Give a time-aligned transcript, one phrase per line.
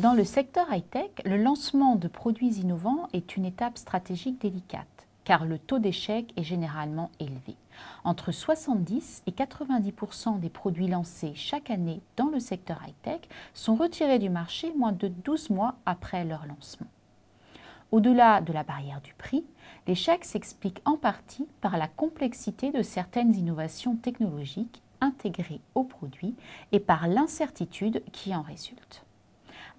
[0.00, 5.44] Dans le secteur high-tech, le lancement de produits innovants est une étape stratégique délicate, car
[5.44, 7.54] le taux d'échec est généralement élevé.
[8.02, 13.20] Entre 70 et 90% des produits lancés chaque année dans le secteur high-tech
[13.52, 16.88] sont retirés du marché moins de 12 mois après leur lancement.
[17.92, 19.44] Au-delà de la barrière du prix,
[19.86, 26.36] l'échec s'explique en partie par la complexité de certaines innovations technologiques intégrées au produit
[26.72, 29.04] et par l'incertitude qui en résulte.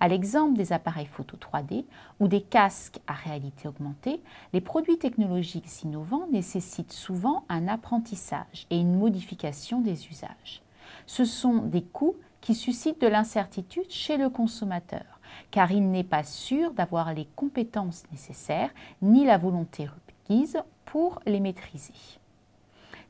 [0.01, 1.85] À l'exemple des appareils photo 3D
[2.19, 4.19] ou des casques à réalité augmentée,
[4.51, 10.63] les produits technologiques innovants nécessitent souvent un apprentissage et une modification des usages.
[11.05, 15.19] Ce sont des coûts qui suscitent de l'incertitude chez le consommateur
[15.51, 18.71] car il n'est pas sûr d'avoir les compétences nécessaires
[19.03, 21.93] ni la volonté requise pour les maîtriser.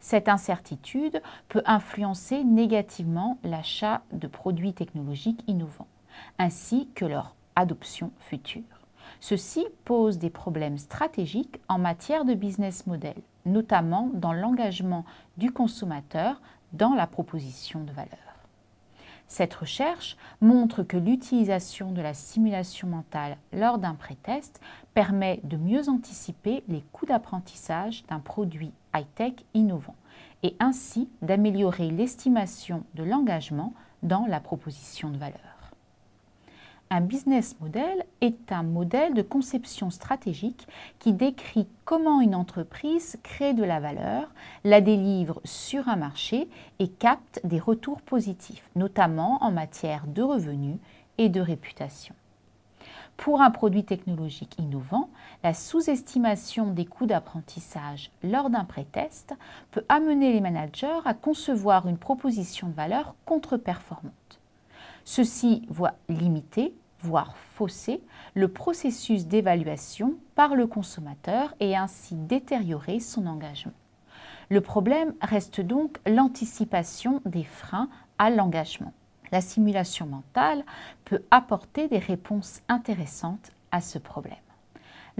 [0.02, 5.88] Cette incertitude peut influencer négativement l'achat de produits technologiques innovants,
[6.40, 8.64] ainsi que leur adoption future.
[9.20, 15.06] Ceci pose des problèmes stratégiques en matière de business model, notamment dans l'engagement
[15.38, 16.42] du consommateur
[16.74, 18.18] dans la proposition de valeur.
[19.28, 24.60] Cette recherche montre que l'utilisation de la simulation mentale lors d'un pré-test
[24.94, 29.96] permet de mieux anticiper les coûts d'apprentissage d'un produit high-tech innovant
[30.44, 35.61] et ainsi d'améliorer l'estimation de l'engagement dans la proposition de valeur.
[36.94, 40.68] Un business model est un modèle de conception stratégique
[41.00, 44.30] qui décrit comment une entreprise crée de la valeur,
[44.66, 50.80] la délivre sur un marché et capte des retours positifs, notamment en matière de revenus
[51.18, 52.14] et de réputation.
[53.16, 55.10] Pour un produit technologique innovant,
[55.46, 59.34] la sous-estimation des coûts d'apprentissage lors d'un pré-test
[59.72, 64.12] peut amener les managers à concevoir une proposition de valeur contre-performante.
[65.06, 68.02] Ceci voit limiter voire fausser
[68.34, 73.74] le processus d'évaluation par le consommateur et ainsi détériorer son engagement.
[74.50, 78.94] Le problème reste donc l'anticipation des freins à l'engagement.
[79.32, 80.66] La simulation mentale
[81.06, 84.36] peut apporter des réponses intéressantes à ce problème.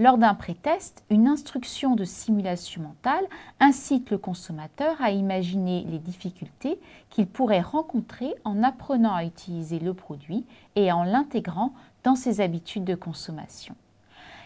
[0.02, 3.24] Lors d'un pré-test, une instruction de simulation mentale
[3.60, 9.94] incite le consommateur à imaginer les difficultés qu'il pourrait rencontrer en apprenant à utiliser le
[9.94, 13.76] produit et en l'intégrant dans ses habitudes de consommation.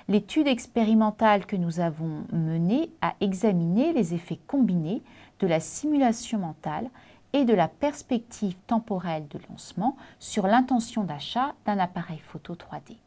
[0.09, 5.00] L'étude expérimentale que nous avons menée a examiné les effets combinés
[5.41, 6.91] de la simulation mentale
[7.33, 12.99] et de la perspective temporelle de lancement sur l'intention d'achat d'un appareil photo 3D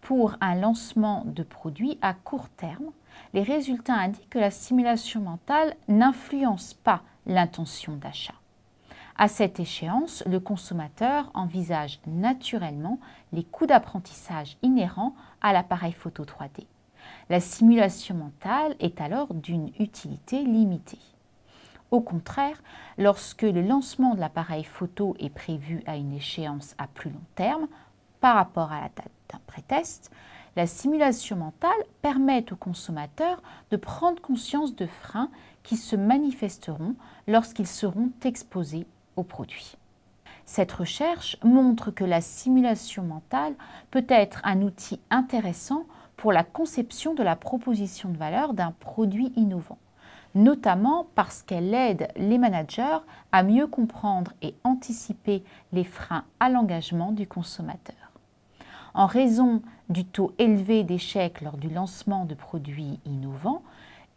[0.00, 2.90] pour un lancement de produit à court terme,
[3.34, 8.34] les résultats indiquent que la simulation mentale n'influence pas l'intention d'achat.
[9.16, 13.00] À cette échéance, le consommateur envisage naturellement
[13.32, 16.66] les coûts d'apprentissage inhérents à l'appareil photo 3D.
[17.28, 21.00] La simulation mentale est alors d'une utilité limitée.
[21.90, 22.62] Au contraire,
[22.96, 27.66] lorsque le lancement de l'appareil photo est prévu à une échéance à plus long terme,
[28.20, 30.10] par rapport à la date d'un pré-test,
[30.56, 31.70] la simulation mentale
[32.02, 35.30] permet aux consommateurs de prendre conscience de freins
[35.62, 36.94] qui se manifesteront
[37.26, 38.86] lorsqu'ils seront exposés
[39.16, 39.76] au produit.
[40.46, 43.54] Cette recherche montre que la simulation mentale
[43.90, 45.84] peut être un outil intéressant
[46.16, 49.78] pour la conception de la proposition de valeur d'un produit innovant,
[50.34, 52.98] notamment parce qu'elle aide les managers
[53.30, 58.07] à mieux comprendre et anticiper les freins à l'engagement du consommateur.
[58.98, 63.62] En raison du taux élevé d'échecs lors du lancement de produits innovants,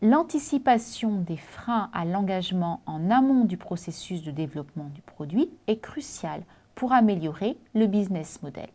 [0.02, 6.41] l'anticipation des freins à l'engagement en amont du processus de développement du produit est cruciale
[6.74, 8.70] pour améliorer le business model.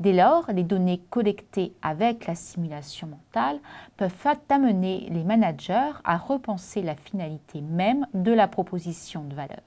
[0.00, 3.60] Dès lors, les données collectées avec la simulation mentale
[3.96, 9.62] peuvent amener les managers à repenser la finalité même de la proposition de valeur.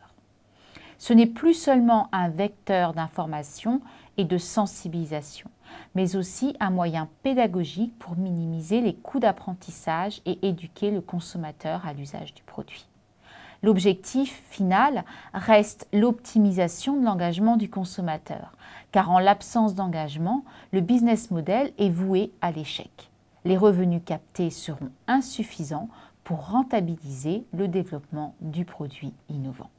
[0.98, 3.82] Ce n'est plus seulement un vecteur d'information
[4.18, 5.50] et de sensibilisation,
[5.96, 11.94] mais aussi un moyen pédagogique pour minimiser les coûts d'apprentissage et éduquer le consommateur à
[11.94, 12.88] l'usage du produit.
[13.64, 18.52] L'objectif final reste l'optimisation de l'engagement du consommateur,
[18.92, 20.44] car en l'absence d'engagement,
[20.74, 23.10] le business model est voué à l'échec.
[23.46, 25.88] Les revenus captés seront insuffisants
[26.26, 29.70] pour rentabiliser le développement du produit innovant.